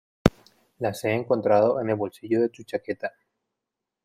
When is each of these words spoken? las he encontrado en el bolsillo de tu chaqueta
las 0.79 1.03
he 1.05 1.11
encontrado 1.11 1.79
en 1.79 1.91
el 1.91 1.95
bolsillo 1.95 2.41
de 2.41 2.49
tu 2.49 2.63
chaqueta 2.63 3.13